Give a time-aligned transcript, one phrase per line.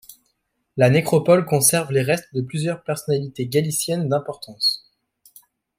[0.77, 4.89] La nécropole conserve les restes de plusieurs personnalités galiciennes d'importance.